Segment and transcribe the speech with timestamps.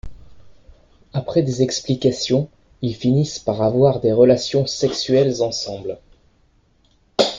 [1.13, 2.49] Après des explications,
[2.81, 5.99] ils finissent par avoir des relations sexuelles ensemble.